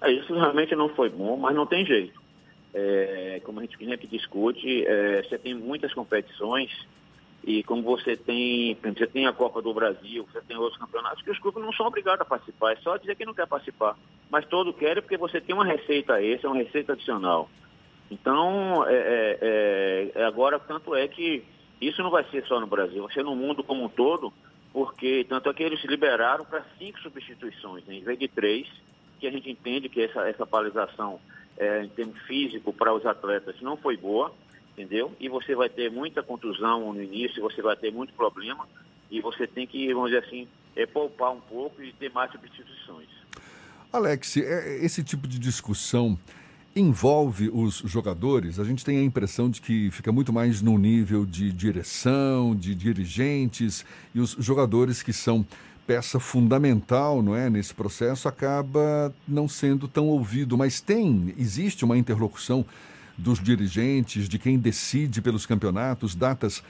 É, 0.00 0.10
isso 0.10 0.34
realmente 0.34 0.74
não 0.74 0.88
foi 0.88 1.08
bom, 1.08 1.36
mas 1.36 1.54
não 1.54 1.66
tem 1.66 1.86
jeito. 1.86 2.20
É, 2.74 3.40
como 3.44 3.60
a 3.60 3.62
gente 3.62 3.78
sempre 3.78 4.08
discute, 4.08 4.84
é, 4.84 5.22
você 5.22 5.38
tem 5.38 5.54
muitas 5.54 5.94
competições 5.94 6.68
e 7.46 7.62
como 7.62 7.80
você 7.80 8.16
tem, 8.16 8.76
você 8.82 9.06
tem 9.06 9.24
a 9.24 9.32
Copa 9.32 9.62
do 9.62 9.72
Brasil, 9.72 10.26
você 10.30 10.40
tem 10.40 10.56
outros 10.56 10.80
campeonatos 10.80 11.22
que 11.22 11.30
os 11.30 11.38
clubes 11.38 11.62
não 11.62 11.72
são 11.72 11.86
obrigados 11.86 12.20
a 12.22 12.24
participar, 12.24 12.72
é 12.72 12.76
só 12.76 12.96
dizer 12.96 13.14
que 13.14 13.24
não 13.24 13.32
quer 13.32 13.46
participar. 13.46 13.96
Mas 14.28 14.44
todo 14.46 14.72
quer 14.72 15.00
porque 15.00 15.16
você 15.16 15.40
tem 15.40 15.54
uma 15.54 15.64
receita 15.64 16.20
extra, 16.20 16.50
uma 16.50 16.60
receita 16.60 16.94
adicional. 16.94 17.48
Então, 18.10 18.84
é, 18.88 19.38
é, 19.40 20.12
é, 20.16 20.24
agora, 20.24 20.58
tanto 20.58 20.92
é 20.96 21.06
que 21.06 21.44
isso 21.80 22.02
não 22.02 22.10
vai 22.10 22.24
ser 22.24 22.44
só 22.46 22.58
no 22.58 22.66
Brasil, 22.66 23.04
vai 23.04 23.14
ser 23.14 23.22
no 23.22 23.36
mundo 23.36 23.62
como 23.62 23.84
um 23.84 23.88
todo, 23.88 24.32
porque 24.72 25.24
tanto 25.28 25.48
é 25.48 25.54
que 25.54 25.62
eles 25.62 25.84
liberaram 25.84 26.44
para 26.44 26.64
cinco 26.76 26.98
substituições, 26.98 27.84
né, 27.84 27.94
em 27.94 28.02
vez 28.02 28.18
de 28.18 28.26
três, 28.26 28.66
que 29.20 29.26
a 29.26 29.30
gente 29.30 29.48
entende 29.48 29.88
que 29.88 30.02
essa, 30.02 30.28
essa 30.28 30.44
paralisação 30.44 31.20
é, 31.56 31.84
em 31.84 31.88
termos 31.90 32.18
físico 32.22 32.72
para 32.72 32.92
os 32.92 33.06
atletas 33.06 33.60
não 33.60 33.76
foi 33.76 33.96
boa, 33.96 34.32
entendeu? 34.76 35.12
E 35.18 35.28
você 35.28 35.54
vai 35.54 35.70
ter 35.70 35.90
muita 35.90 36.22
contusão 36.22 36.92
no 36.92 37.02
início, 37.02 37.42
você 37.42 37.62
vai 37.62 37.74
ter 37.76 37.90
muito 37.90 38.12
problema, 38.12 38.68
e 39.10 39.20
você 39.20 39.46
tem 39.46 39.66
que, 39.66 39.92
vamos 39.94 40.10
dizer 40.10 40.24
assim, 40.24 40.46
é, 40.74 40.84
poupar 40.84 41.32
um 41.32 41.40
pouco 41.40 41.82
e 41.82 41.92
ter 41.92 42.12
mais 42.12 42.30
substituições. 42.30 43.08
Alex, 43.90 44.36
é, 44.36 44.84
esse 44.84 45.02
tipo 45.02 45.26
de 45.26 45.38
discussão 45.38 46.18
envolve 46.74 47.48
os 47.48 47.76
jogadores, 47.86 48.60
a 48.60 48.64
gente 48.64 48.84
tem 48.84 48.98
a 48.98 49.02
impressão 49.02 49.48
de 49.48 49.62
que 49.62 49.90
fica 49.90 50.12
muito 50.12 50.30
mais 50.30 50.60
no 50.60 50.76
nível 50.76 51.24
de 51.24 51.50
direção, 51.50 52.54
de 52.54 52.74
dirigentes, 52.74 53.82
e 54.14 54.20
os 54.20 54.32
jogadores 54.38 55.02
que 55.02 55.12
são 55.12 55.46
peça 55.86 56.20
fundamental, 56.20 57.22
não 57.22 57.34
é, 57.34 57.48
nesse 57.48 57.72
processo 57.72 58.28
acaba 58.28 59.14
não 59.26 59.48
sendo 59.48 59.88
tão 59.88 60.08
ouvido, 60.08 60.58
mas 60.58 60.80
tem, 60.80 61.32
existe 61.38 61.82
uma 61.84 61.96
interlocução 61.96 62.66
dos 63.16 63.42
dirigentes, 63.42 64.28
de 64.28 64.38
quem 64.38 64.58
decide 64.58 65.22
pelos 65.22 65.46
campeonatos, 65.46 66.14
datas 66.14 66.62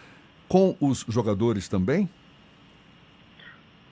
com 0.48 0.76
os 0.80 1.04
jogadores 1.08 1.68
também? 1.68 2.08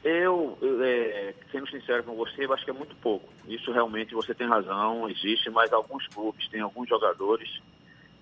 Eu, 0.05 0.59
é, 0.83 1.35
sendo 1.51 1.69
sincero 1.71 2.05
com 2.05 2.15
você, 2.15 2.45
eu 2.45 2.53
acho 2.53 2.65
que 2.65 2.71
é 2.71 2.75
muito 2.75 2.95
pouco. 2.97 3.27
Isso 3.49 3.73
realmente 3.73 4.15
você 4.15 4.35
tem 4.35 4.47
razão, 4.47 5.09
existe, 5.09 5.49
mas 5.51 5.73
alguns 5.73 6.07
clubes, 6.09 6.47
tem 6.49 6.61
alguns 6.61 6.89
jogadores 6.89 7.63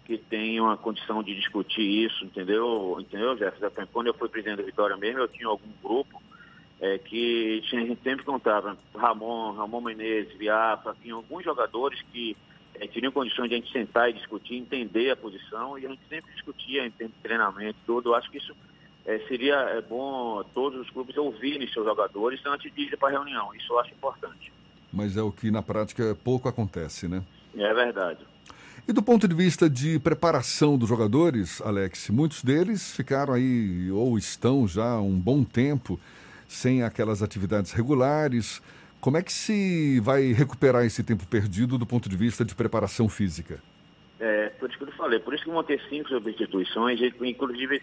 que 0.04 0.16
têm 0.16 0.60
uma 0.60 0.76
condição 0.76 1.22
de 1.22 1.34
discutir 1.34 1.82
isso, 1.82 2.24
entendeu? 2.24 2.96
Entendeu, 3.00 3.36
Jefferson? 3.36 3.86
Quando 3.92 4.06
eu 4.08 4.14
fui 4.14 4.28
presidente 4.28 4.58
da 4.58 4.62
Vitória 4.62 4.96
mesmo, 4.96 5.20
eu 5.20 5.28
tinha 5.28 5.48
algum 5.48 5.70
grupo 5.82 6.22
é, 6.80 6.98
que 6.98 7.62
tinha, 7.68 7.82
a 7.82 7.86
gente 7.86 8.02
sempre 8.02 8.24
contava, 8.24 8.76
Ramon, 8.94 9.52
Ramon 9.52 9.80
Menezes, 9.80 10.36
Viafa, 10.36 10.96
tinha 11.00 11.14
alguns 11.14 11.44
jogadores 11.44 12.00
que 12.12 12.36
é, 12.74 12.86
teriam 12.86 13.12
condições 13.12 13.48
de 13.48 13.54
a 13.54 13.58
gente 13.58 13.72
sentar 13.72 14.10
e 14.10 14.14
discutir, 14.14 14.56
entender 14.56 15.10
a 15.10 15.16
posição, 15.16 15.78
e 15.78 15.86
a 15.86 15.88
gente 15.88 16.02
sempre 16.08 16.32
discutia 16.32 16.86
em 16.86 16.90
termos 16.90 17.16
de 17.16 17.22
treinamento, 17.22 17.78
tudo. 17.86 18.10
Eu 18.10 18.14
acho 18.14 18.30
que 18.30 18.38
isso 18.38 18.54
é, 19.04 19.18
seria 19.28 19.54
é, 19.54 19.80
bom 19.80 20.42
todos 20.54 20.80
os 20.80 20.90
clubes 20.90 21.16
ouvirem 21.16 21.68
seus 21.72 21.86
jogadores 21.86 22.40
antes 22.46 22.72
de 22.74 22.82
ir 22.82 22.96
para 22.96 23.08
a 23.08 23.12
reunião. 23.12 23.54
Isso 23.54 23.72
eu 23.72 23.78
acho 23.78 23.92
importante. 23.92 24.52
Mas 24.92 25.16
é 25.16 25.22
o 25.22 25.32
que 25.32 25.50
na 25.50 25.62
prática 25.62 26.16
pouco 26.22 26.48
acontece, 26.48 27.08
né? 27.08 27.22
É 27.56 27.72
verdade. 27.74 28.20
E 28.86 28.92
do 28.92 29.02
ponto 29.02 29.28
de 29.28 29.34
vista 29.34 29.70
de 29.70 29.98
preparação 30.00 30.76
dos 30.76 30.88
jogadores, 30.88 31.62
Alex, 31.62 32.10
muitos 32.10 32.42
deles 32.42 32.94
ficaram 32.96 33.34
aí 33.34 33.90
ou 33.92 34.18
estão 34.18 34.66
já 34.66 34.98
um 34.98 35.18
bom 35.18 35.44
tempo 35.44 36.00
sem 36.48 36.82
aquelas 36.82 37.22
atividades 37.22 37.72
regulares. 37.72 38.60
Como 39.02 39.16
é 39.16 39.22
que 39.22 39.32
se 39.32 39.98
vai 39.98 40.32
recuperar 40.32 40.84
esse 40.84 41.02
tempo 41.02 41.26
perdido 41.26 41.76
do 41.76 41.84
ponto 41.84 42.08
de 42.08 42.16
vista 42.16 42.44
de 42.44 42.54
preparação 42.54 43.08
física? 43.08 43.60
É, 44.20 44.50
por 44.50 44.70
isso 44.70 44.78
que 44.78 44.84
eu 44.84 44.92
falei, 44.92 45.18
por 45.18 45.34
isso 45.34 45.42
que 45.42 45.50
vão 45.50 45.64
ter 45.64 45.82
cinco 45.88 46.08
substituições, 46.08 47.00
inclusive 47.20 47.82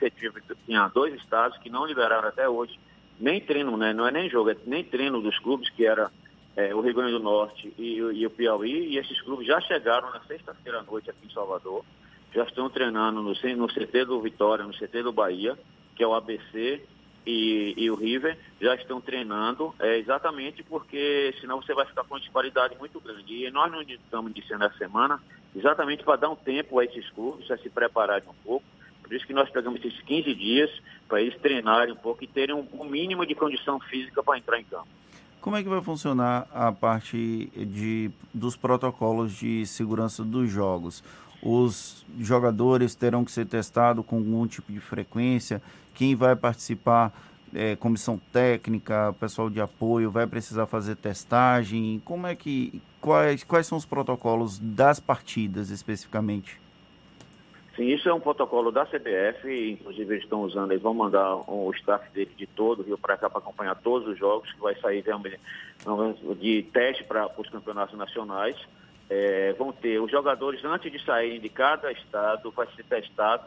tinha 0.65 0.88
dois 0.88 1.13
estados 1.15 1.57
que 1.57 1.69
não 1.69 1.85
liberaram 1.85 2.29
até 2.29 2.47
hoje, 2.47 2.79
nem 3.19 3.41
treino, 3.41 3.75
né? 3.75 3.91
Não 3.91 4.07
é 4.07 4.11
nem 4.11 4.29
jogo, 4.29 4.51
é 4.51 4.55
nem 4.65 4.81
treino 4.81 5.21
dos 5.21 5.38
clubes, 5.39 5.69
que 5.71 5.85
era 5.85 6.09
é, 6.55 6.73
o 6.73 6.79
Rio 6.79 6.93
Grande 6.93 7.11
do 7.11 7.19
Norte 7.19 7.73
e, 7.77 7.97
e, 7.97 8.25
o 8.25 8.29
Piauí, 8.29 8.93
e 8.93 8.97
esses 8.97 9.19
clubes 9.23 9.45
já 9.45 9.59
chegaram 9.59 10.09
na 10.11 10.21
sexta-feira 10.21 10.79
à 10.79 10.83
noite 10.83 11.09
aqui 11.09 11.27
em 11.27 11.33
Salvador, 11.33 11.83
já 12.33 12.45
estão 12.45 12.69
treinando 12.69 13.21
no, 13.21 13.33
no 13.33 13.67
CT 13.67 14.05
do 14.05 14.21
Vitória, 14.21 14.63
no 14.63 14.71
CT 14.71 15.03
do 15.03 15.11
Bahia, 15.11 15.59
que 15.97 16.01
é 16.01 16.07
o 16.07 16.13
ABC, 16.13 16.81
e, 17.29 17.74
e, 17.77 17.91
o 17.91 17.95
River 17.95 18.38
já 18.59 18.74
estão 18.74 19.00
treinando, 19.00 19.74
é, 19.79 19.98
exatamente 19.98 20.63
porque 20.63 21.33
senão 21.39 21.62
você 21.62 21.74
vai 21.74 21.86
ficar 21.86 22.03
com 22.03 22.15
uma 22.15 22.19
disparidade 22.19 22.75
muito 22.79 23.00
grande. 23.00 23.45
E 23.45 23.51
nós 23.51 23.71
não 23.71 23.81
estamos 23.81 24.31
iniciando 24.31 24.65
a 24.65 24.71
semana 24.71 25.21
exatamente 25.55 26.03
para 26.03 26.15
dar 26.15 26.29
um 26.29 26.36
tempo 26.36 26.79
a 26.79 26.86
esses 26.86 27.07
clubes, 27.12 27.50
a 27.51 27.57
se 27.57 27.69
prepararem 27.69 28.27
um 28.27 28.43
pouco. 28.43 28.65
Por 29.03 29.13
isso 29.13 29.25
que 29.25 29.33
nós 29.33 29.50
pegamos 29.50 29.83
esses 29.83 30.01
15 30.01 30.33
dias 30.33 30.69
para 31.07 31.21
eles 31.21 31.39
treinarem 31.39 31.93
um 31.93 31.98
pouco 31.98 32.24
e 32.24 32.27
terem 32.27 32.55
um, 32.55 32.67
um 32.74 32.83
mínimo 32.83 33.25
de 33.25 33.36
condição 33.36 33.79
física 33.79 34.24
para 34.24 34.38
entrar 34.38 34.59
em 34.59 34.63
campo. 34.63 34.88
Como 35.41 35.55
é 35.55 35.63
que 35.63 35.69
vai 35.69 35.81
funcionar 35.81 36.48
a 36.53 36.71
parte 36.71 37.51
de, 37.55 38.12
dos 38.33 38.57
protocolos 38.57 39.33
de 39.33 39.65
segurança 39.65 40.24
dos 40.24 40.51
jogos? 40.51 41.03
Os 41.41 42.05
jogadores 42.19 42.93
terão 42.93 43.24
que 43.24 43.31
ser 43.31 43.45
testados 43.45 44.05
com 44.05 44.17
algum 44.17 44.45
tipo 44.45 44.71
de 44.71 44.79
frequência? 44.79 45.62
Quem 45.99 46.15
vai 46.15 46.33
participar, 46.33 47.11
é, 47.53 47.75
comissão 47.75 48.17
técnica, 48.31 49.13
pessoal 49.19 49.49
de 49.49 49.59
apoio, 49.59 50.09
vai 50.09 50.25
precisar 50.25 50.65
fazer 50.65 50.95
testagem? 50.95 52.01
Como 52.05 52.25
é 52.25 52.33
que. 52.37 52.81
Quais, 53.01 53.43
quais 53.43 53.67
são 53.67 53.77
os 53.77 53.85
protocolos 53.85 54.57
das 54.59 54.97
partidas 54.97 55.69
especificamente? 55.69 56.57
Sim, 57.75 57.87
isso 57.87 58.07
é 58.07 58.13
um 58.13 58.19
protocolo 58.21 58.71
da 58.71 58.85
CBF, 58.85 59.71
inclusive 59.71 60.13
eles 60.13 60.23
estão 60.23 60.43
usando, 60.43 60.71
eles 60.71 60.81
vão 60.81 60.93
mandar 60.93 61.35
o 61.35 61.69
staff 61.71 62.09
dele 62.13 62.31
de 62.37 62.47
todo 62.47 62.79
o 62.79 62.83
Rio 62.83 62.97
para 62.97 63.17
cá 63.17 63.29
para 63.29 63.39
acompanhar 63.39 63.75
todos 63.75 64.07
os 64.07 64.17
jogos, 64.17 64.49
que 64.53 64.59
vai 64.61 64.75
sair 64.75 65.03
de 65.03 66.63
teste 66.71 67.03
para 67.03 67.29
os 67.37 67.49
campeonatos 67.49 67.97
nacionais. 67.97 68.55
É, 69.09 69.51
vão 69.59 69.73
ter 69.73 69.99
os 69.99 70.09
jogadores, 70.09 70.63
antes 70.63 70.89
de 70.89 71.03
saírem 71.03 71.41
de 71.41 71.49
cada 71.49 71.91
estado, 71.91 72.51
vai 72.51 72.67
ser 72.73 72.85
testado 72.85 73.43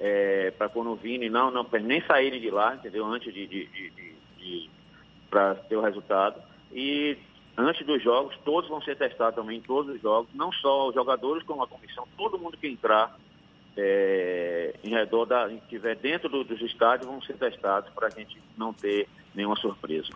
é, 0.00 0.50
para 0.52 0.70
virem, 1.00 1.28
não, 1.28 1.50
não, 1.50 1.66
nem 1.82 2.02
saírem 2.06 2.40
de 2.40 2.50
lá, 2.50 2.74
entendeu? 2.74 3.04
Antes 3.04 3.32
de, 3.32 3.46
de, 3.46 3.66
de, 3.66 3.90
de 4.38 4.70
para 5.28 5.54
ter 5.54 5.76
o 5.76 5.82
resultado. 5.82 6.40
E 6.72 7.18
antes 7.56 7.86
dos 7.86 8.02
jogos, 8.02 8.34
todos 8.44 8.68
vão 8.70 8.80
ser 8.80 8.96
testados 8.96 9.34
também, 9.34 9.60
todos 9.60 9.94
os 9.94 10.00
jogos, 10.00 10.30
não 10.34 10.50
só 10.50 10.88
os 10.88 10.94
jogadores, 10.94 11.42
como 11.44 11.62
a 11.62 11.68
comissão, 11.68 12.08
todo 12.16 12.38
mundo 12.38 12.56
que 12.56 12.66
entrar 12.66 13.16
é, 13.76 14.74
em 14.82 14.90
redor 14.90 15.26
da, 15.26 15.48
que 15.48 15.54
estiver 15.56 15.96
dentro 15.96 16.28
do, 16.28 16.42
dos 16.42 16.60
estádios 16.62 17.06
vão 17.06 17.20
ser 17.22 17.36
testados 17.36 17.90
para 17.92 18.06
a 18.06 18.10
gente 18.10 18.40
não 18.56 18.72
ter 18.72 19.06
nenhuma 19.34 19.56
surpresa. 19.56 20.08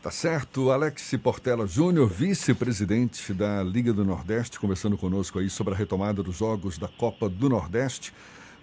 Tá 0.00 0.10
certo. 0.10 0.70
Alex 0.70 1.14
Portela 1.22 1.66
Júnior, 1.66 2.06
vice-presidente 2.06 3.32
da 3.32 3.62
Liga 3.62 3.92
do 3.92 4.04
Nordeste, 4.04 4.60
conversando 4.60 4.98
conosco 4.98 5.38
aí 5.38 5.48
sobre 5.48 5.74
a 5.74 5.76
retomada 5.76 6.22
dos 6.22 6.36
jogos 6.36 6.76
da 6.78 6.88
Copa 6.88 7.28
do 7.28 7.48
Nordeste. 7.48 8.12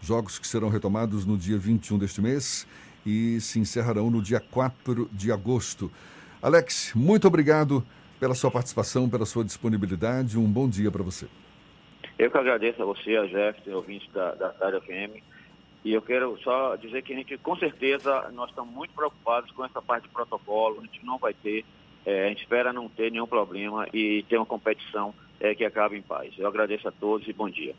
Jogos 0.02 0.40
que 0.40 0.48
serão 0.48 0.70
retomados 0.70 1.26
no 1.26 1.38
dia 1.38 1.58
21 1.58 1.98
deste 2.00 2.22
mês 2.22 2.68
e 3.06 3.40
se 3.40 3.60
encerrarão 3.60 4.10
no 4.10 4.22
dia 4.22 4.40
4 4.40 5.08
de 5.12 5.32
agosto. 5.32 5.92
Alex, 6.42 6.94
muito 6.96 7.28
obrigado 7.28 7.86
pela 8.20 8.34
sua 8.34 8.50
participação, 8.50 9.10
pela 9.10 9.26
sua 9.26 9.44
disponibilidade. 9.44 10.38
Um 10.38 10.52
bom 10.52 10.68
dia 10.68 10.92
para 10.92 11.04
você. 11.04 11.28
Eu 12.18 12.30
que 12.30 12.38
agradeço 12.38 12.82
a 12.82 12.86
você, 12.86 13.16
a 13.16 13.26
Jefferson, 13.26 13.72
ouvinte 13.72 14.10
da, 14.12 14.34
da 14.36 14.50
Tarde 14.50 14.80
FM. 14.82 15.24
E 15.84 15.94
eu 15.94 16.02
quero 16.02 16.38
só 16.44 16.76
dizer 16.76 17.02
que 17.02 17.14
a 17.14 17.16
gente, 17.16 17.38
com 17.38 17.56
certeza, 17.56 18.30
nós 18.34 18.50
estamos 18.50 18.74
muito 18.74 18.94
preocupados 18.94 19.52
com 19.52 19.66
essa 19.66 19.82
parte 19.82 20.04
de 20.04 20.10
protocolo. 20.10 20.80
A 20.80 20.86
gente 20.86 21.04
não 21.04 21.18
vai 21.18 21.34
ter, 21.34 21.66
é, 22.06 22.26
a 22.26 22.30
gente 22.30 22.42
espera 22.42 22.72
não 22.72 22.88
ter 22.88 23.12
nenhum 23.12 23.26
problema 23.26 23.88
e 23.92 24.24
ter 24.30 24.38
uma 24.38 24.46
competição 24.46 25.14
é, 25.40 25.56
que 25.56 25.66
acabe 25.66 25.98
em 25.98 26.02
paz. 26.02 26.34
Eu 26.38 26.48
agradeço 26.48 26.88
a 26.88 26.92
todos 26.92 27.28
e 27.28 27.34
bom 27.34 27.50
dia. 27.50 27.76